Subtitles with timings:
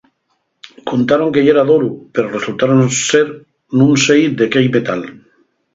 [0.91, 3.27] Cuntaron que yeran d'oru pero resultaron ser
[3.77, 5.01] nun sei de quei metal.